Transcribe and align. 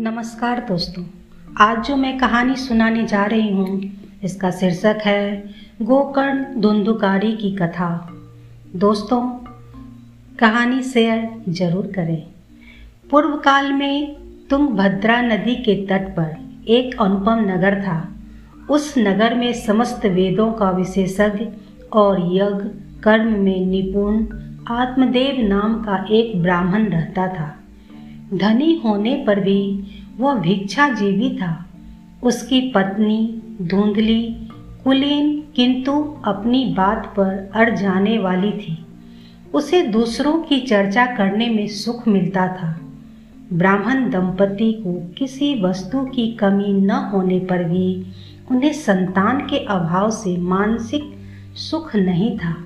नमस्कार 0.00 0.60
दोस्तों। 0.60 1.02
आज 1.56 1.86
जो 1.86 1.96
मैं 1.96 2.18
कहानी 2.18 2.54
सुनाने 2.56 3.06
जा 3.06 3.24
रही 3.24 3.50
हूँ, 3.52 3.80
इसका 4.24 4.50
शीर्षक 4.50 4.98
है 5.04 5.38
गोकर्ण 5.82 6.60
धुंधुकारी 6.60 7.32
की 7.32 7.50
कथा। 7.56 7.88
दोस्तों, 8.76 9.20
कहानी 10.38 10.82
शेयर 10.82 11.42
ज़रूर 11.48 11.86
करें। 11.86 12.22
पूर्व 13.10 13.36
काल 13.36 13.72
में 13.72 14.16
तुंगभद्रा 14.50 15.20
नदी 15.22 15.54
के 15.54 15.74
तट 15.86 16.08
पर 16.08 16.64
एक 16.68 17.00
अनुपम 17.00 17.44
नगर 17.50 17.80
था। 17.82 18.16
उस 18.70 18.94
नगर 18.98 19.34
में 19.34 19.52
समस्त 19.52 20.06
वेदों 20.06 20.52
का 20.52 20.70
विशेषज्ञ 20.70 21.46
और 21.92 22.20
यज्ञ 22.20 22.68
कर्म 23.02 23.32
में 23.32 23.66
निपुण 23.66 24.26
आत्मदेव 24.70 25.46
नाम 25.48 25.74
का 25.74 26.06
एक 26.10 26.42
ब्राह्मण 26.42 26.88
रहता 26.88 27.28
था। 27.28 27.57
धनी 28.34 28.82
होने 28.84 29.24
पर 29.26 29.40
भी 29.40 29.84
वह 30.18 30.34
भिक्षाजीवी 30.34 31.36
था। 31.36 31.66
उसकी 32.22 32.60
पत्नी, 32.60 33.42
धुंधली, 33.62 34.48
कुलीन 34.84 35.44
किंतु 35.56 36.16
अपनी 36.24 36.74
बात 36.76 37.06
पर 37.06 37.50
अड़ 37.54 37.76
जाने 37.76 38.18
वाली 38.18 38.52
थी। 38.52 38.86
उसे 39.54 39.82
दूसरों 39.82 40.32
की 40.32 40.60
चर्चा 40.60 41.06
करने 41.06 41.48
में 41.48 41.66
सुख 41.66 42.08
मिलता 42.08 42.48
था। 42.48 42.80
ब्राह्मण 43.52 44.10
दंपति 44.10 44.72
को 44.72 45.14
किसी 45.18 45.62
वस्तु 45.62 46.04
की 46.04 46.32
कमी 46.32 46.72
न 46.72 46.90
होने 46.90 47.38
पर 47.38 47.64
भी 47.64 48.06
उन्हें 48.50 48.72
संतान 48.72 49.40
के 49.40 49.58
अभाव 49.58 50.10
से 50.10 50.36
मानसिक 50.36 51.14
सुख 51.54 51.96
नहीं 51.96 52.38
था। 52.38 52.56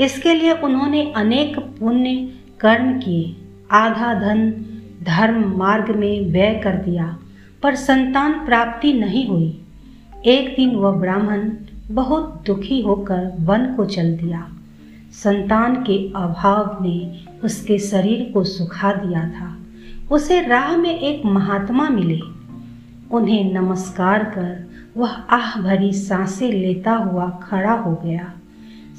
इसके 0.00 0.34
लिए 0.34 0.52
उन्होंने 0.52 1.12
अनेक 1.16 1.58
पुण्य 1.58 2.32
कर्म 2.60 2.98
किए। 2.98 3.36
आधा 3.70 4.14
धन 4.14 4.64
धर्म 5.08 5.54
मार्ग 5.56 5.96
में 5.96 6.32
व्यय 6.32 6.60
कर 6.64 6.70
दिया, 6.70 7.18
पर 7.62 7.74
संतान 7.74 8.32
प्राप्ति 8.32 8.92
नहीं 8.92 9.28
हुई। 9.28 9.60
एक 10.26 10.56
दिन 10.56 10.76
वह 10.76 10.90
ब्राह्मण 10.90 11.50
बहुत 11.90 12.42
दुखी 12.46 12.82
होकर 12.82 13.36
वन 13.40 13.74
को 13.74 13.84
चल 13.84 14.16
दिया। 14.16 14.48
संतान 15.12 15.74
के 15.74 16.12
अभाव 16.16 16.78
ने 16.82 17.24
उसके 17.44 17.78
शरीर 17.78 18.30
को 18.34 18.44
सुखा 18.44 18.92
दिया 18.92 19.28
था। 19.28 19.58
उसे 20.10 20.46
राह 20.46 20.76
में 20.76 21.00
एक 21.00 21.24
महात्मा 21.24 21.88
मिले। 21.88 22.20
उन्हें 23.10 23.54
नमस्कार 23.54 24.24
कर 24.24 24.70
वह 24.96 25.10
आह 25.10 25.60
भरी 25.60 25.92
साँसें 25.92 26.52
लेता 26.52 26.92
हुआ 26.92 27.30
खड़ा 27.30 27.72
हो 27.72 28.02
गया। 28.04 28.32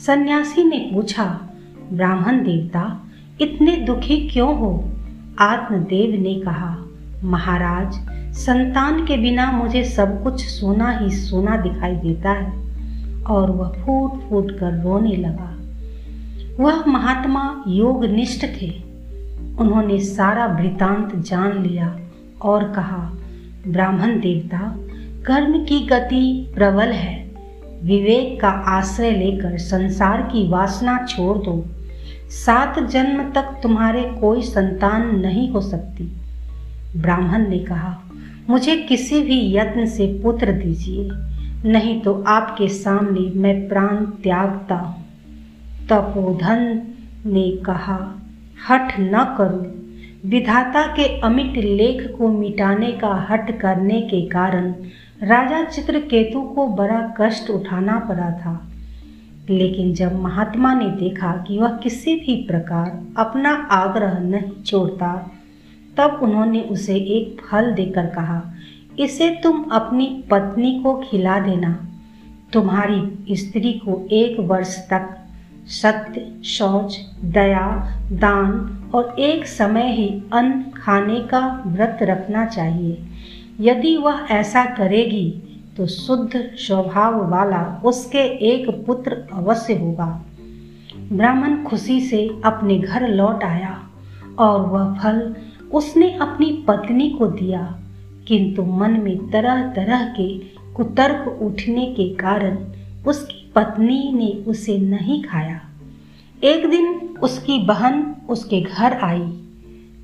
सन्यासी 0.05 0.63
ने 0.63 0.91
पूछा, 0.93 1.49
ब्राह्मण 1.93 2.43
देवता, 2.43 3.03
इतने 3.41 3.77
दुखी 3.77 4.29
क्यों 4.29 4.57
हो? 4.57 4.89
आत्मदेव 5.39 6.21
ने 6.21 6.35
कहा, 6.35 6.77
महाराज, 7.23 7.93
संतान 8.35 9.05
के 9.05 9.17
बिना 9.17 9.51
मुझे 9.51 9.83
सब 9.83 10.23
कुछ 10.23 10.45
सोना 10.45 10.97
ही 10.97 11.09
सोना 11.09 11.57
दिखाई 11.57 11.95
देता 11.95 12.29
है। 12.29 12.69
और 13.23 13.51
वह 13.51 13.67
फूट 13.67 14.29
फूट 14.29 14.51
कर 14.51 14.83
रोने 14.83 15.15
लगा। 15.15 15.55
वह 16.63 16.85
महात्मा 16.87 17.63
योग 17.67 18.05
निष्ठ 18.05 18.45
थे। 18.45 18.83
उन्होंने 19.59 19.99
सारा 19.99 20.45
वृतांत 20.45 21.15
जान 21.15 21.63
लिया 21.63 21.99
और 22.41 22.63
कहा, 22.63 23.11
ब्राह्मण 23.67 24.19
देवता, 24.19 24.75
कर्म 25.25 25.65
की 25.65 25.85
गति 25.85 26.51
प्रबल 26.55 26.91
है। 26.91 27.31
विवेक 27.83 28.41
का 28.41 28.49
आश्रय 28.49 29.11
लेकर 29.11 29.57
संसार 29.57 30.21
की 30.21 30.49
वासना 30.49 31.05
छोड़ 31.09 31.37
दो। 31.37 31.65
सात 32.29 32.79
जन्म 32.79 33.31
तक 33.31 33.59
तुम्हारे 33.63 34.01
कोई 34.01 34.41
संतान 34.41 35.19
नहीं 35.19 35.49
हो 35.49 35.61
सकती। 35.61 36.03
ब्राह्मण 36.97 37.47
ने 37.49 37.59
कहा, 37.59 38.03
मुझे 38.49 38.75
किसी 38.77 39.21
भी 39.21 39.55
यत्न 39.55 39.85
से 39.85 40.21
पुत्र 40.23 40.51
दीजिए, 40.51 41.09
नहीं 41.71 42.01
तो 42.01 42.23
आपके 42.27 42.67
सामने 42.67 43.39
मैं 43.39 43.67
प्राण 43.69 44.05
त्यागता 44.05 44.75
हूँ। 44.75 45.05
तपोधन 45.89 46.81
ने 47.25 47.51
कहा, 47.51 48.15
हठ 48.69 48.99
न 48.99 49.35
करो। 49.37 49.75
विधाता 50.29 50.81
के 50.81 51.19
अमिट 51.19 51.57
लेख 51.57 52.15
को 52.17 52.27
मिटाने 52.27 52.91
का 52.91 53.27
हट 53.29 53.59
करने 53.59 54.01
के 54.01 54.21
कारण 54.21 54.73
राजा 55.23 55.63
चित्रकेतु 55.63 56.41
को 56.41 56.67
बड़ा 56.67 57.13
कष्ट 57.21 57.49
उठाना 57.49 57.99
पड़ा 57.99 58.31
था। 58.31 58.68
लेकिन 59.49 59.93
जब 59.93 60.21
महात्मा 60.21 60.73
ने 60.73 60.85
देखा 60.85 61.45
कि 61.47 61.57
वह 61.57 61.69
किसी 61.69 62.15
भी 62.15 62.35
प्रकार 62.47 63.05
अपना 63.17 63.51
आग्रह 63.71 64.19
नहीं 64.19 64.63
छोड़ता, 64.63 65.31
तब 65.97 66.19
उन्होंने 66.21 66.61
उसे 66.61 66.95
एक 66.95 67.41
फल 67.41 67.71
देकर 67.71 68.05
कहा, 68.05 68.53
इसे 68.99 69.29
तुम 69.29 69.63
अपनी 69.63 70.23
पत्नी 70.31 70.79
को 70.79 70.93
खिला 70.95 71.39
देना। 71.39 71.87
तुम्हारी 72.53 73.35
स्त्री 73.35 73.73
को 73.73 74.07
एक 74.11 74.39
वर्ष 74.39 74.77
तक 74.77 75.15
सत्य, 75.67 76.41
शौच, 76.43 76.99
दया, 77.25 77.91
दान 78.11 78.77
और 78.93 79.15
एक 79.19 79.47
समय 79.47 79.91
ही 79.91 80.23
अन्न 80.33 80.63
खाने 80.77 81.19
का 81.19 81.63
व्रत 81.67 81.97
रखना 82.01 82.45
चाहिए। 82.45 82.97
यदि 83.59 83.97
वह 83.97 84.27
ऐसा 84.31 84.65
करेगी 84.65 85.43
तो 85.79 85.85
शुद्ध 85.87 86.39
स्वभाव 86.57 87.15
वाला 87.31 87.59
उसके 87.85 88.23
एक 88.45 88.69
पुत्र 88.85 89.17
अवश्य 89.33 89.73
होगा। 89.73 90.05
ब्राह्मण 91.11 91.63
खुशी 91.63 91.99
से 92.01 92.19
अपने 92.45 92.77
घर 92.79 93.07
लौट 93.07 93.43
आया 93.43 93.71
और 94.39 94.65
वह 94.65 94.93
फल 94.93 95.35
उसने 95.71 96.11
अपनी 96.17 96.51
पत्नी 96.67 97.09
को 97.09 97.27
दिया, 97.27 97.61
किंतु 98.27 98.63
मन 98.63 98.99
में 98.99 99.29
तरह 99.31 99.61
तरह 99.73 100.05
के 100.09 100.27
कुतर्क 100.73 101.41
उठने 101.41 101.85
के 101.85 102.09
कारण 102.15 102.57
उसकी 103.07 103.51
पत्नी 103.55 104.01
ने 104.13 104.31
उसे 104.47 104.77
नहीं 104.79 105.21
खाया। 105.23 105.59
एक 106.43 106.69
दिन 106.69 107.17
उसकी 107.23 107.57
बहन 107.63 108.03
उसके 108.29 108.61
घर 108.61 108.99
आई। 109.03 109.25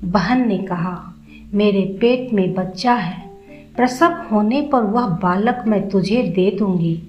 बहन 0.04 0.48
ने 0.48 0.58
कहा, 0.58 0.96
मेरे 1.54 1.82
पेट 2.00 2.32
में 2.34 2.54
बच्चा 2.54 2.94
है। 2.94 3.25
प्रसव 3.76 4.12
होने 4.30 4.60
पर 4.62 4.82
वह 4.82 5.06
बालक 5.22 5.64
मैं 5.66 5.88
तुझे 5.88 6.22
दे 6.36 6.50
दूँगी। 6.58 7.00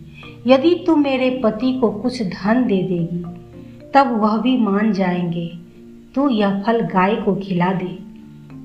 यदि 0.47 0.73
तू 0.87 0.95
मेरे 0.95 1.29
पति 1.43 1.71
को 1.73 1.89
कुछ 1.91 2.21
धन 2.23 2.65
दे 2.65 2.81
देगी, 2.83 3.23
तब 3.93 4.19
वह 4.21 4.37
भी 4.37 4.57
मान 4.57 4.91
जाएँगे। 4.93 5.47
तू 6.15 6.27
यह 6.29 6.61
फल 6.63 6.79
गाय 6.87 7.15
को 7.15 7.35
खिला 7.35 7.71
दे। 7.73 7.97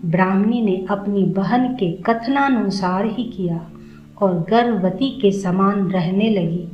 ब्राह्मणी 0.05 0.63
ने 0.63 0.77
अपनी 0.91 1.23
बहन 1.33 1.69
के 1.75 1.91
कथनानुसार 2.03 3.07
ही 3.07 3.25
किया 3.27 3.61
और 4.23 4.35
गर्भवती 4.51 5.11
के 5.21 5.31
समान 5.33 5.87
रहने 5.91 6.31
लगी। 6.31 6.69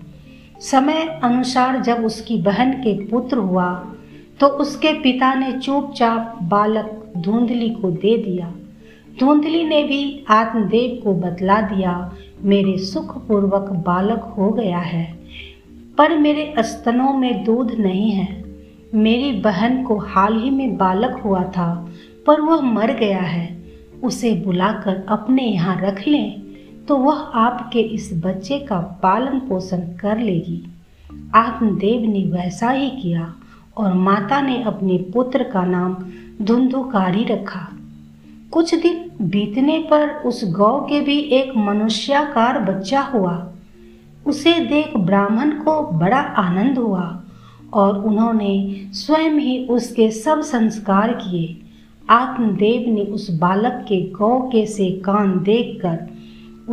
समय 0.61 1.21
अनुसार 1.25 1.81
जब 1.81 2.05
उसकी 2.05 2.39
बहन 2.43 2.73
के 2.73 2.95
पुत्र 3.05 3.39
हुआ 3.39 3.71
तो 4.41 4.47
उसके 4.47 4.93
पिता 4.93 5.35
ने 5.35 5.53
चुपचाप 5.53 6.39
बालक 6.43 7.13
धुंधली 7.19 7.69
को 7.71 7.91
दे 7.91 8.17
दिया। 8.19 8.53
धुंधली 9.21 9.65
ने 9.65 9.83
भी 9.83 10.25
आत्मदेव 10.31 11.01
को 11.05 11.13
बतला 11.21 11.61
दिया, 11.61 11.93
मेरे 12.43 12.77
सुखपूर्वक 12.79 13.71
बालक 13.87 14.35
हो 14.39 14.51
गया 14.51 14.79
है, 14.79 15.07
पर 15.99 16.17
मेरे 16.19 16.55
स्तनों 16.61 17.13
में 17.13 17.45
दूध 17.45 17.73
नहीं 17.73 18.11
है। 18.11 18.45
मेरी 18.95 19.33
बहन 19.41 19.83
को 19.85 19.97
हाल 19.99 20.39
ही 20.41 20.51
में 20.51 20.77
बालक 20.77 21.21
हुआ 21.25 21.43
था, 21.47 21.71
पर 22.27 22.41
वह 22.41 22.61
मर 22.65 22.93
गया 22.95 23.23
है। 23.23 23.47
उसे 24.03 24.35
बुलाकर 24.37 25.05
अपने 25.09 25.43
यहाँ 25.45 25.81
रख 25.81 26.07
लें 26.09 26.47
तो 26.89 26.97
वह 26.97 27.19
आपके 27.37 27.81
इस 27.95 28.11
बच्चे 28.17 28.59
का 28.59 28.79
पालन 29.03 29.39
पोषण 29.39 29.81
कर 29.97 30.19
लेगी। 30.19 30.63
आत्मदेव 31.35 32.03
ने 32.03 32.25
वैसा 32.33 32.71
ही 32.71 32.89
किया, 32.93 33.33
और 33.77 33.93
माता 33.95 34.41
ने 34.41 34.63
अपने 34.63 34.97
पुत्र 35.13 35.43
का 35.45 35.65
नाम 35.67 35.97
धुंधुकारी 36.43 37.25
रखा। 37.25 37.69
कुछ 38.53 38.75
दिन 38.75 39.11
बीतने 39.23 39.79
पर 39.79 40.09
उस 40.09 40.45
गौ 40.53 40.81
के 40.81 41.01
भी 41.01 41.19
एक 41.19 41.57
मनुष्याकार 41.57 42.59
बच्चा 42.59 43.01
हुआ। 43.01 43.53
उसे 44.27 44.53
देख 44.61 44.97
ब्राह्मण 44.97 45.51
को 45.51 45.83
बड़ा 45.99 46.19
आनंद 46.19 46.79
हुआ 46.79 47.23
और 47.73 47.99
उन्होंने 47.99 48.87
स्वयं 48.93 49.31
ही 49.31 49.67
उसके 49.67 50.11
सब 50.11 50.41
संस्कार 50.41 51.13
किए। 51.13 51.61
आत्मदेव 52.11 52.95
ने 52.95 53.01
उस 53.01 53.31
बालक 53.31 53.85
के 53.89 54.11
गौ 54.11 54.41
के 54.41 54.67
से 54.67 54.91
कान 54.91 55.43
देखकर 55.43 55.99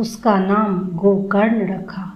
उसका 0.00 0.38
नाम 0.38 0.78
गोकर्ण 0.96 1.68
रखा। 1.74 2.12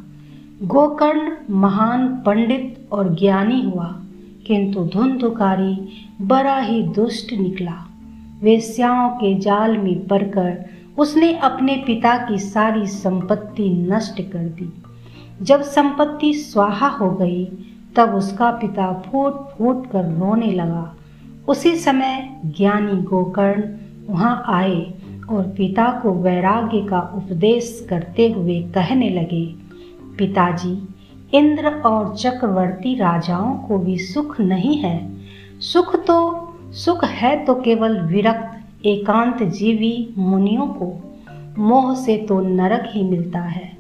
गोकर्ण 0.63 1.33
महान 1.51 2.09
पंडित 2.27 2.89
और 2.93 3.15
ज्ञानी 3.15 3.63
हुआ, 3.63 3.87
किंतु 4.47 4.85
धुंधुकारी, 4.85 5.89
बड़ा 6.21 6.59
ही 6.59 6.83
दुष्ट 6.83 7.33
निकला। 7.33 7.90
वेश्याओं 8.43 9.09
के 9.11 9.35
जाल 9.35 9.79
में 9.79 10.07
पड़कर 10.07 10.65
उसने 10.99 11.33
अपने 11.39 11.77
पिता 11.87 12.17
की 12.17 12.39
सारी 12.39 12.87
संपत्ति 12.87 13.69
नष्ट 13.71 14.21
कर 14.33 14.39
दी। 14.39 14.73
जब 15.43 15.63
संपत्ति 15.63 16.35
स्वाहा 16.35 16.89
हो 16.89 17.11
गई, 17.11 17.45
तब 17.97 18.15
उसका 18.15 18.51
पिता 18.51 18.93
फूट 18.93 19.35
फूट 19.35 19.91
कर 19.91 20.05
रोने 20.05 20.53
लगा। 20.53 20.97
उसी 21.49 21.77
समय 21.77 22.41
ज्ञानी 22.47 23.03
गोकर्ण 23.03 23.63
वहाँ 24.09 24.45
आए 24.49 24.95
और 25.31 25.43
पिता 25.43 26.01
को 26.03 26.13
वैराग्य 26.13 26.81
का 26.81 27.01
उपदेश 27.01 27.87
करते 27.91 28.31
हुए 28.31 28.61
कहने 28.63 29.11
लगे, 29.11 29.45
पिताजी, 30.19 30.89
इंद्र 31.35 31.67
और 31.67 32.17
चक्रवर्ती 32.17 32.95
राजाओं 32.95 33.55
को 33.55 33.79
भी 33.79 33.99
सुख 33.99 34.41
नहीं 34.41 34.77
है। 34.77 35.11
सुख 35.61 35.97
तो 35.97 36.47
सुख 36.73 37.05
है 37.05 37.45
तो 37.45 37.55
केवल 37.55 38.01
विरक्त 38.01 38.87
एकांत 38.87 39.43
जीवी 39.43 40.15
मुनियों 40.19 40.67
को। 40.67 41.17
मोह 41.59 41.95
से 41.95 42.17
तो 42.17 42.41
नरक 42.41 42.91
ही 42.95 43.03
मिलता 43.03 43.39
है। 43.39 43.77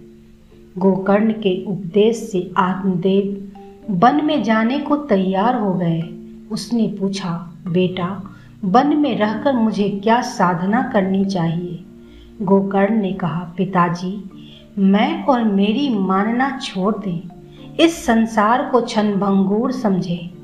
गोकर्ण 0.78 1.32
के 1.32 1.64
उपदेश 1.64 2.16
से 2.16 2.50
आत्मदेव, 2.56 3.52
वन 3.90 4.24
में 4.24 4.42
जाने 4.42 4.78
को 4.78 4.96
तैयार 4.96 5.54
हो 5.54 5.74
गए। 5.74 6.02
उसने 6.52 6.96
पूछा, 7.00 7.54
बेटा, 7.68 8.30
वन 8.64 8.96
में 8.96 9.18
रहकर 9.18 9.52
मुझे 9.52 10.00
क्या 10.02 10.20
साधना 10.20 10.82
करनी 10.82 11.24
चाहिए? 11.24 11.84
गोकर्ण 12.42 12.94
ने 12.94 13.12
कहा, 13.12 13.54
पिताजी, 13.56 14.30
मैं 14.78 15.24
और 15.24 15.44
मेरी 15.44 15.98
मानना 15.98 16.58
छोड़ 16.58 16.94
दें। 16.94 17.20
इस 17.80 18.06
संसार 18.06 18.68
को 18.72 18.80
क्षण 18.80 19.12
भंगूर 19.12 19.72
समझे। 19.72 20.39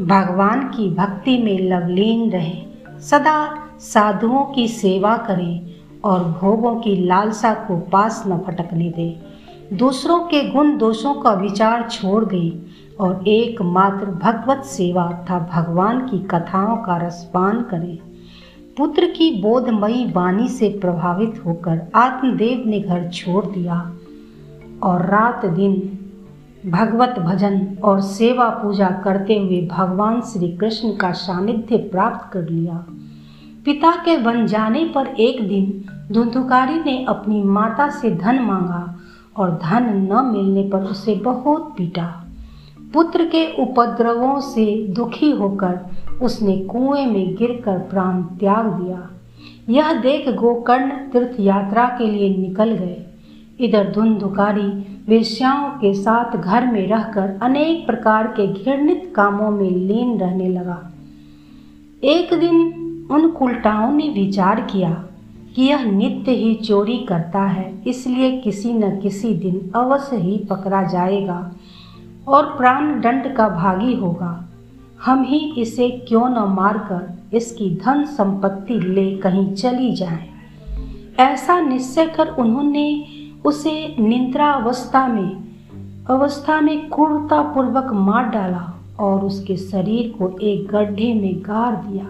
भगवान 0.00 0.60
की 0.60 0.90
भक्ति 0.94 1.38
में 1.38 1.58
लवलीन 1.58 2.30
रहे। 2.30 2.62
सदा 3.00 3.68
साधुओं 3.78 4.44
की 4.44 4.68
सेवा 4.68 5.16
करें 5.16 5.74
और 6.04 6.24
भोगों 6.24 6.74
की 6.76 7.06
लालसा 7.06 7.54
को 7.54 7.76
पास 7.78 8.24
न 8.26 8.38
फटकने 8.38 8.90
दें। 8.90 9.76
दूसरों 9.76 10.18
के 10.18 10.50
गुण 10.50 10.78
दोषों 10.78 11.14
का 11.14 11.32
विचार 11.32 11.88
छोड़ 11.90 12.24
दें 12.24 12.62
और 13.00 13.28
एकमात्र 13.28 14.06
भगवत 14.06 14.64
सेवा 14.64 15.06
तथा 15.12 15.38
भगवान 15.38 16.00
की 16.00 16.18
कथाओं 16.18 16.76
का 16.76 16.96
रसपान 16.96 17.62
करें। 17.62 17.98
पुत्र 18.76 19.06
की 19.06 19.42
बोधमयी 19.42 20.12
वाणी 20.12 20.48
से 20.48 20.68
प्रभावित 20.68 21.42
होकर 21.46 21.82
आत्मदेव 21.94 22.62
ने 22.66 22.80
घर 22.80 23.10
छोड़ 23.10 23.44
दिया 23.44 23.92
और 24.82 25.06
रात 25.06 25.46
दिन 25.46 25.98
भगवत 26.66 27.14
भजन 27.18 27.78
और 27.84 28.00
सेवा 28.00 28.48
पूजा 28.48 28.88
करते 29.04 29.38
हुए 29.38 29.68
भगवान 29.70 30.20
श्री 30.20 30.48
कृष्ण 30.48 30.96
का 30.96 31.12
सानिध्य 31.12 31.76
प्राप्त 31.76 32.32
कर 32.32 32.48
लिया। 32.48 32.86
पिता 33.64 33.90
के 33.90 34.16
बन 34.18 34.46
जाने 34.46 34.84
पर 34.84 35.06
एक 35.06 35.48
दिन 35.48 35.84
धुंधुकारी 36.12 36.80
ने 36.80 37.04
अपनी 37.04 37.42
माता 37.42 37.88
से 37.88 38.10
धन 38.10 38.38
मांगा 38.38 38.98
और 39.36 39.50
धन 39.50 40.08
न 40.12 40.32
मिलने 40.36 40.70
पर 40.70 40.78
उसे 40.78 41.14
बहुत 41.14 41.74
पीटा। 41.78 42.24
पुत्र 42.92 43.24
के 43.24 43.62
उपद्रवों 43.62 44.40
से 44.40 44.86
दुखी 44.88 45.30
होकर 45.30 45.80
उसने 46.22 46.56
कुएँ 46.56 47.06
में 47.06 47.34
गिरकर 47.34 47.78
प्राण 47.78 48.22
त्याग 48.22 48.66
दिया। 48.66 49.10
यह 49.68 49.92
देख 49.92 50.28
गोकर्ण 50.28 50.90
तीर्थ 50.90 51.40
यात्रा 51.40 51.86
के 51.98 52.06
लिए 52.06 52.36
निकल 52.36 52.70
गए। 52.70 53.06
इधर 53.60 53.92
धुंधुकारी 53.92 54.95
वेश्याओं 55.08 55.68
के 55.70 55.92
साथ 55.94 56.36
घर 56.36 56.66
में 56.66 56.86
रहकर 56.88 57.38
अनेक 57.42 57.86
प्रकार 57.86 58.26
के 58.26 58.46
घृणित 58.46 59.12
कामों 59.16 59.50
में 59.50 59.70
लीन 59.70 60.18
रहने 60.18 60.48
लगा। 60.48 60.78
एक 62.02 62.34
दिन 62.34 62.56
उन 63.10 63.28
कुलटाओं 63.30 63.92
ने 63.92 64.08
विचार 64.08 64.60
किया 64.60 64.90
कि 65.54 65.62
यह 65.62 65.84
नित्य 65.84 66.32
ही 66.32 66.54
चोरी 66.54 66.98
करता 66.98 67.42
है, 67.42 67.82
इसलिए 67.86 68.40
किसी 68.40 68.72
न 68.72 68.98
किसी 69.00 69.34
दिन 69.34 69.70
अवश्य 69.74 70.16
ही 70.16 70.36
पकड़ा 70.50 70.82
जाएगा 70.82 71.38
और 72.28 72.44
प्राण 72.56 73.00
दंड 73.00 73.34
का 73.36 73.48
भागी 73.48 73.94
होगा। 73.94 74.32
हम 75.04 75.22
ही 75.22 75.38
इसे 75.58 75.88
क्यों 76.08 76.28
न 76.28 76.48
मारकर 76.50 77.36
इसकी 77.36 77.70
धन 77.76 78.04
संपत्ति 78.04 78.74
ले 78.74 79.10
कहीं 79.16 79.52
चली 79.54 79.94
जाए? 79.94 80.28
ऐसा 81.20 81.60
निश्चय 81.60 82.06
कर 82.06 82.28
उन्होंने 82.28 83.04
उसे 83.46 83.96
निंद्रा 84.00 84.50
अवस्था 84.52 85.06
में 85.06 85.46
अवस्था 86.10 86.60
में 86.60 86.90
क्रूरता 86.90 87.42
पूर्वक 87.42 87.92
मार 87.92 88.24
डाला 88.24 88.74
और 88.98 89.24
उसके 89.24 89.56
शरीर 89.56 90.14
को 90.18 90.38
एक 90.38 90.68
गड्ढे 90.68 91.14
में 91.14 91.40
गाड़ 91.40 91.76
दिया। 91.76 92.06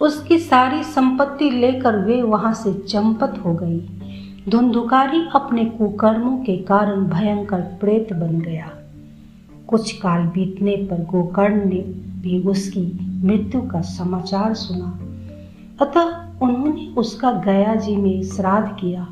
उसकी 0.00 0.38
सारी 0.38 0.82
संपत्ति 0.82 1.50
लेकर 1.50 1.96
वे 1.96 2.22
वहाँ 2.22 2.54
से 2.54 2.74
चंपत 2.74 3.42
हो 3.44 3.54
गई। 3.54 3.80
धुंधुकारी 4.48 5.28
अपने 5.34 5.64
कुकर्मों 5.64 6.38
के 6.38 6.56
कारण 6.56 7.04
भयंकर 7.04 7.60
प्रेत 7.60 8.12
बन 8.12 8.40
गया। 8.40 8.70
कुछ 9.66 9.92
काल 9.92 10.22
बीतने 10.22 10.76
पर 10.76 10.96
गोकर्ण 10.96 11.64
ने 11.64 11.80
भी 12.20 12.42
उसकी 12.42 12.98
मृत्यु 13.26 13.60
का 13.60 13.80
समाचार 13.80 14.54
सुना। 14.54 14.98
अतः 15.84 16.38
उन्होंने 16.42 16.94
उसका 16.96 17.32
गया 17.32 17.74
जी 17.74 17.96
में 17.96 18.22
श्राद्ध 18.22 18.68
किया। 18.80 19.08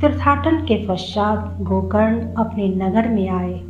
तीर्थाटन 0.00 0.56
के 0.56 0.86
पश्चात 0.86 1.58
गोकर्ण 1.60 2.34
अपने 2.34 2.68
नगर 2.68 3.08
में 3.08 3.28
आए। 3.28 3.60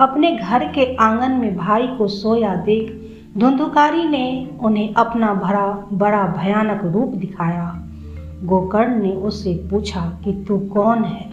अपने 0.00 0.36
घर 0.36 0.64
के 0.64 0.96
आँगन 0.96 1.30
में 1.30 1.56
भाई 1.56 1.86
को 1.86 2.08
सोया 2.08 2.54
देख 2.54 3.12
धुंधुकारी 3.38 4.04
ने 4.04 4.50
उन्हें 4.62 4.94
अपना 4.94 5.34
भरा, 5.34 5.86
बड़ा 5.92 6.22
भयानक 6.22 6.84
रूप 6.84 7.08
दिखाया। 7.08 7.82
गोकर्ण 8.44 9.02
ने 9.02 9.12
उससे 9.12 9.68
पूछा 9.70 10.00
कि, 10.24 10.44
तू 10.48 10.58
कौन 10.58 11.04
है? 11.04 11.30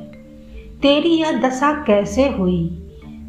तेरी 0.81 1.09
यह 1.09 1.31
दशा 1.31 1.83
कैसे 1.83 2.29
हुई? 2.29 2.83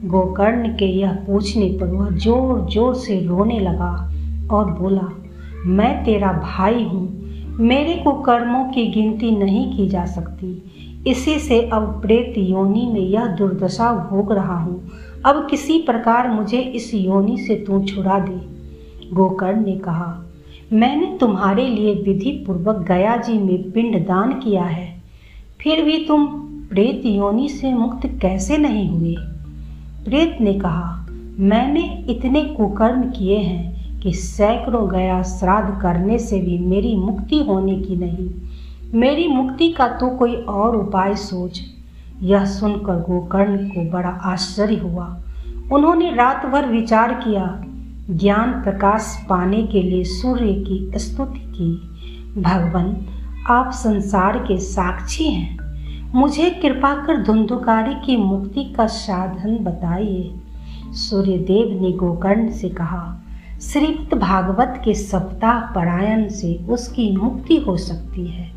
गोकर्ण 0.05 0.69
के 0.69 0.87
यह 0.87 1.13
पूछने 1.13 1.79
पर 1.81 1.87
वह 1.87 2.11
ज़ोर 2.11 2.71
ज़ोर 2.71 2.95
से 2.95 3.27
रोने 3.27 3.61
लगा 3.61 4.13
और 4.51 4.65
बोला, 4.71 5.09
मैं 5.67 6.05
तेरा 6.05 6.33
भाई 6.33 6.85
हूँ। 6.85 7.25
मेरे 7.61 7.95
कुकर्मों 7.95 8.65
की 8.65 8.87
गिनती 8.87 9.31
नहीं 9.31 9.77
की 9.77 9.89
जा 9.89 10.05
सकती। 10.05 10.63
इसी 11.07 11.39
से 11.39 11.61
अब 11.63 12.03
प्रेत 12.03 12.35
योनि 12.39 12.91
में 12.93 13.01
यह 13.01 13.27
दुर्दशा 13.27 13.93
भोग 13.93 14.33
रहा 14.33 14.59
हूँ। 14.59 14.91
अब 15.27 15.49
किसी 15.51 15.79
प्रकार 15.79 16.29
मुझे 16.29 16.59
इस 16.59 16.95
योनि 16.95 17.37
से 17.39 17.55
तू 17.55 17.85
छुड़ा 17.85 18.19
दे। 18.19 18.55
गोकर्ण 19.15 19.65
ने 19.65 19.77
कहा, 19.77 20.25
मैंने 20.73 21.19
तुम्हारे 21.21 21.69
लिए 21.69 21.95
विधि 21.95 22.45
पूर्वक 22.47 22.85
गया 22.89 23.17
जी 23.17 23.39
में 23.39 23.71
पिंड 23.71 24.07
दान 24.07 24.33
किया 24.33 24.65
है। 24.65 25.03
फिर 25.61 25.85
भी 25.85 26.05
तुम 26.09 26.27
प्रेत 26.71 27.03
योनि 27.07 27.49
से 27.49 27.75
मुक्त 27.75 28.07
कैसे 28.07 28.57
नहीं 28.57 28.89
हुए? 28.89 29.15
प्रेत 30.05 30.39
ने 30.41 30.55
कहा, 30.55 31.07
मैंने 31.39 32.05
इतने 32.09 32.45
कुकर्म 32.45 33.03
किए 33.03 33.39
हैं 33.39 33.75
कि 34.01 34.13
सैकड़ों 34.13 34.91
गया 34.91 35.23
श्राद्ध 35.23 35.83
करने 35.83 36.19
से 36.19 36.41
भी 36.41 36.59
मेरी 36.59 36.97
मुक्ति 36.97 37.39
होने 37.39 37.77
की 37.77 37.97
नहीं। 37.97 38.31
मेरी 38.95 39.29
मुक्ति 39.29 39.69
का 39.69 39.89
तो 39.89 40.09
कोई 40.09 40.35
और 40.35 40.77
उपाय 40.77 41.15
सोच। 41.15 41.61
यह 42.23 42.45
सुनकर 42.45 42.95
गोकर्ण 42.95 43.57
को 43.57 43.91
बड़ा 43.91 44.09
आश्चर्य 44.09 44.77
हुआ। 44.77 45.21
उन्होंने 45.73 46.15
रात 46.15 46.47
भर 46.47 46.69
विचार 46.69 47.15
किया। 47.15 47.65
ज्ञान 48.11 48.53
प्रकाश 48.53 49.27
पाने 49.29 49.63
के 49.63 49.83
लिए 49.83 50.05
सूर्य 50.05 50.55
की 50.55 50.99
स्तुति 50.99 51.39
की। 51.39 51.75
भगवान, 52.43 53.07
आप 53.47 53.71
संसार 53.73 54.39
के 54.39 54.59
साक्षी 54.59 55.25
हैं। 55.25 55.59
मुझे 56.15 56.51
कृपा 56.51 56.95
कर 56.95 57.23
धुंधुकारी 57.23 57.95
की 57.95 58.17
मुक्ति 58.17 58.65
का 58.65 58.87
साधन 58.87 59.59
बताइए। 59.59 60.35
सूर्यदेव 60.91 61.83
ने 61.83 61.93
गोकर्ण 61.93 62.51
से 62.51 62.69
कहा 62.69 63.19
श्रीमद 63.63 64.19
भागवत 64.19 64.83
के 64.85 64.95
सप्ताह 64.95 65.61
परायण 65.61 66.29
से 66.29 66.67
उसकी 66.69 67.17
मुक्ति 67.17 67.57
हो 67.57 67.77
सकती 67.77 68.27
है। 68.27 68.54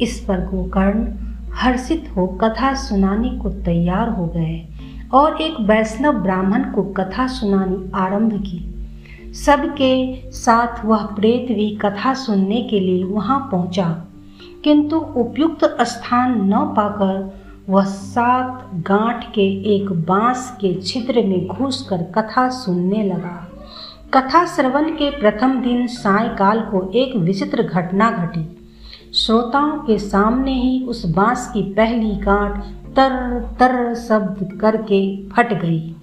इस 0.00 0.18
पर 0.20 0.40
गोकर्ण 0.46 1.06
हर्षित 1.54 2.08
हो 2.16 2.26
कथा 2.40 2.74
सुनाने 2.74 3.28
को 3.38 3.50
तैयार 3.64 4.08
हो 4.08 4.26
गए 4.26 4.66
और 5.14 5.40
एक 5.42 5.60
वैष्णव 5.60 6.12
ब्राह्मण 6.12 6.64
को 6.72 6.82
कथा 6.92 7.26
सुनानी 7.26 7.90
आरंभ 7.94 8.32
की। 8.42 9.32
सबके 9.34 10.30
साथ 10.32 10.84
वह 10.84 11.04
प्रेत 11.06 11.52
भी 11.56 11.70
कथा 11.76 12.12
सुनने 12.14 12.62
के 12.62 12.80
लिए 12.80 13.04
वहाँ 13.04 13.38
पहुँचा, 13.52 13.88
किंतु 14.64 14.96
उपयुक्त 14.96 15.64
स्थान 15.82 16.40
न 16.44 16.64
पाकर 16.76 17.38
वह 17.68 17.84
सात 17.84 18.70
गांठ 18.74 19.24
के 19.24 19.46
एक 19.74 19.90
बाँस 20.06 20.50
के 20.60 20.74
छिद्र 20.82 21.24
में 21.24 21.46
घुसकर 21.46 22.02
कथा 22.14 22.48
सुनने 22.50 23.02
लगा। 23.04 23.48
कथा 24.14 24.44
श्रवण 24.46 24.90
के 24.90 25.10
प्रथम 25.10 25.60
दिन 25.60 25.86
सायकाल 25.86 26.60
को 26.60 26.90
एक 26.94 27.16
विचित्र 27.16 27.62
घटना 27.62 28.10
घटी। 28.10 28.46
श्रोताओं 29.14 29.78
के 29.78 29.98
सामने 29.98 30.52
ही 30.52 30.84
उस 30.84 31.06
बाँस 31.06 31.50
की 31.54 31.62
पहली 31.62 32.16
गांठ 32.16 32.64
तर 32.96 33.42
तर 33.60 33.94
शब्द 33.94 34.58
करके 34.60 35.26
फट 35.28 35.62
गई। 35.62 35.96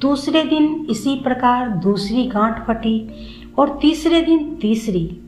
दूसरे 0.00 0.44
दिन 0.44 0.86
इसी 0.90 1.20
प्रकार 1.20 1.68
दूसरी 1.68 2.26
गांठ 2.26 2.66
फटी 2.66 3.10
और 3.58 3.78
तीसरे 3.82 4.20
दिन 4.20 4.54
तीसरी। 4.54 5.20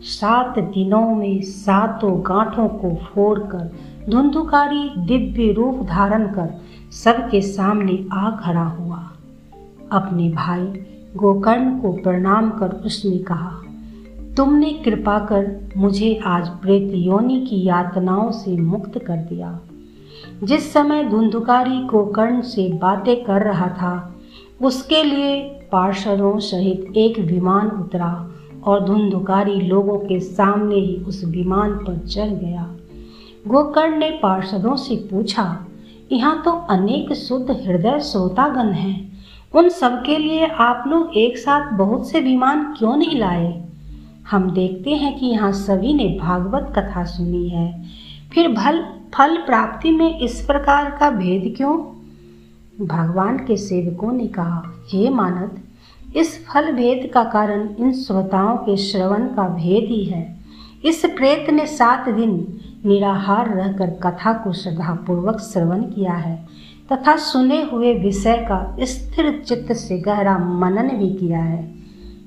सात 0.00 0.58
दिनों 0.58 1.14
में 1.14 1.42
सातों 1.42 2.20
गांठों 2.20 2.68
को 2.68 2.94
फोड़कर 2.96 3.72
धुंधुकारी 4.10 4.90
दिव्य 4.96 5.52
रूप 5.52 5.86
धारण 5.86 6.26
कर 6.26 6.60
सबके 6.92 7.40
सामने 7.40 8.06
आ 8.12 8.30
खड़ा 8.30 8.64
हुआ। 8.64 9.12
अपने 9.92 10.30
भाई 10.30 10.66
गोकर्ण 11.16 11.80
को 11.80 11.92
प्रणाम 11.92 12.50
कर 12.50 12.68
उसने 12.68 13.18
कहा 13.18 13.60
तुमने 14.36 14.70
कृपा 14.72 15.18
कर 15.18 15.70
मुझे 15.76 16.20
आज 16.26 16.48
प्रेत 16.48 16.92
योनि 16.94 17.40
की 17.40 17.64
यातनाओं 17.64 18.30
से 18.30 18.56
मुक्त 18.56 18.98
कर 18.98 19.16
दिया। 19.16 19.60
जिस 20.44 20.72
समय 20.72 21.04
धुंधुकारी 21.04 21.84
गोकर्ण 21.84 22.40
से 22.40 22.68
बातें 22.72 23.24
कर 23.24 23.42
रहा 23.42 23.66
था, 23.66 24.16
उसके 24.62 25.02
लिए 25.02 25.40
पार्षदों 25.72 26.38
सहित 26.38 26.96
एक 26.96 27.18
विमान 27.18 27.66
उतरा 27.66 28.30
और 28.64 28.84
धुंधुकारी 28.84 29.60
लोगों 29.60 29.98
के 29.98 30.20
सामने 30.20 30.74
ही 30.74 30.96
उस 30.96 31.24
विमान 31.24 31.72
पर 31.72 31.98
चढ़ 31.98 32.28
गया। 32.28 32.70
गोकर्ण 33.46 33.98
ने 33.98 34.10
पार्षदों 34.22 34.76
से 34.76 34.96
पूछा, 34.96 35.66
यहाँ 36.12 36.42
तो 36.44 36.50
अनेक 36.50 37.12
शुद्ध 37.12 37.50
हृदय 37.50 38.00
श्रोतागण 38.00 38.72
हैं। 38.72 39.12
उन 39.54 39.68
सबके 39.68 40.18
लिए 40.18 40.46
आप 40.46 40.84
लोग 40.86 41.16
एक 41.16 41.38
साथ 41.38 41.72
बहुत 41.72 42.08
से 42.08 42.20
विमान 42.20 42.74
क्यों 42.78 42.96
नहीं 42.96 43.18
लाए? 43.20 43.64
हम 44.30 44.50
देखते 44.50 44.90
हैं 44.90 45.18
कि 45.18 45.26
यहाँ 45.26 45.52
सभी 45.52 45.94
ने 45.94 46.18
भागवत 46.20 46.72
कथा 46.76 47.04
सुनी 47.04 47.48
है। 47.48 47.82
फिर 48.34 48.48
भल, 48.48 48.84
फल 49.14 49.36
प्राप्ति 49.36 49.90
में 49.90 50.20
इस 50.20 50.44
प्रकार 50.46 50.96
का 51.00 51.10
भेद 51.10 51.54
क्यों? 51.56 51.78
भगवान 52.86 53.38
के 53.38 53.56
सेवकों 53.56 54.12
ने 54.12 54.26
कहा, 54.26 54.62
हे 54.92 55.08
मानद, 55.10 55.60
इस 56.16 56.46
फल 56.46 56.72
भेद 56.72 57.10
का 57.12 57.24
कारण 57.24 57.68
इन 57.78 57.92
श्रोताओं 57.92 58.56
के 58.56 58.76
श्रवण 58.76 59.26
का 59.26 59.48
भेद 59.48 59.84
ही 59.90 60.04
है। 60.04 60.36
इस 60.84 61.02
प्रेत 61.06 61.50
ने 61.50 61.66
सात 61.66 62.08
दिन 62.08 62.60
निराहार 62.84 63.54
रहकर 63.54 63.90
कथा 63.90 64.32
को 64.32 64.52
श्रद्धापूर्वक 64.52 65.40
श्रवण 65.40 65.82
किया 65.82 66.12
है 66.12 66.46
तथा 66.92 67.16
सुने 67.16 67.62
हुए 67.62 67.94
विषय 67.94 68.36
का 68.36 68.76
स्थिर 68.80 69.42
चित्त 69.46 69.72
से 69.72 69.98
गहरा 69.98 70.38
मनन 70.38 70.88
भी 70.88 71.14
किया 71.14 71.42
है। 71.42 71.74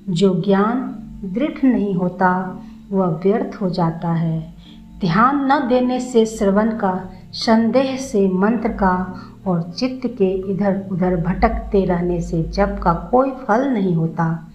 जो 0.09 0.41
ज्ञान 0.41 0.93
दृढ़ 1.25 1.65
नहीं 1.67 1.95
होता, 1.95 2.59
वह 2.91 3.05
व्यर्थ 3.05 3.61
हो 3.61 3.69
जाता 3.69 4.09
है। 4.09 4.53
ध्यान 4.99 5.51
न 5.51 5.67
देने 5.67 5.99
से 5.99 6.25
श्रवण 6.25 6.69
का, 6.69 7.09
संदेह 7.33 7.97
से 7.97 8.29
मंत्र 8.29 8.69
का 8.69 9.21
और 9.47 9.61
चित्त 9.61 10.07
के 10.07 10.51
इधर 10.51 10.83
उधर 10.91 11.15
भटकते 11.15 11.85
रहने 11.85 12.21
से 12.21 12.43
जप 12.43 12.79
का 12.83 12.93
कोई 12.93 13.31
फल 13.31 13.69
नहीं 13.69 13.95
होता। 13.95 14.47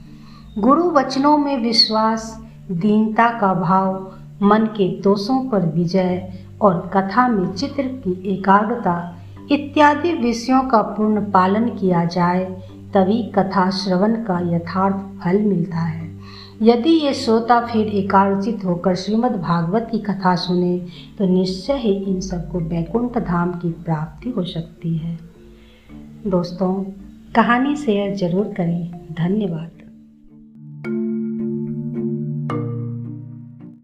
गुरु 0.58 0.90
वचनों 0.90 1.38
में 1.38 1.62
विश्वास, 1.62 2.40
दीनता 2.70 3.38
का 3.38 3.54
भाव, 3.54 4.12
मन 4.42 4.58
के 4.58 5.00
दोषों 5.00 5.50
पर 5.50 5.60
विजय 5.60 6.32
और 6.60 6.90
कथा 6.94 7.28
में 7.28 7.52
चित्र 7.52 7.82
की 7.82 8.34
एकाग्रता 8.34 9.16
इत्यादि 9.50 10.12
विषयों 10.12 10.62
का 10.62 10.82
पूर्ण 10.82 11.20
पालन 11.20 11.68
किया 11.68 12.04
जाए, 12.04 12.44
तभी 12.94 13.22
कथा 13.22 13.70
श्रवण 13.70 14.14
का 14.14 14.56
यथार्थ 14.56 14.96
फल 14.96 15.38
मिलता 15.42 15.78
है। 15.78 16.01
यदि 16.62 16.90
ये 16.90 17.14
श्रोता 17.14 17.60
फिर 17.66 17.86
एकाग्रचित 17.86 18.64
होकर 18.64 18.94
श्रीमद् 18.94 19.36
भागवत 19.36 19.88
की 19.90 19.98
कथा 19.98 20.34
सुने 20.36 20.78
तो 21.18 21.26
निश्चय 21.26 21.76
ही 21.76 21.92
इन 21.92 22.20
सबको 22.20 22.60
बैकुंठ 22.60 23.18
धाम 23.18 23.52
की 23.52 23.70
प्राप्ति 23.70 24.30
हो 24.30 24.44
सकती 24.44 24.96
है। 24.96 25.18
दोस्तों, 26.26 26.74
कहानी 27.34 27.76
शेयर 27.76 28.14
ज़रूर 28.16 28.54
करें। 28.56 29.14
धन्यवाद। 29.14 29.81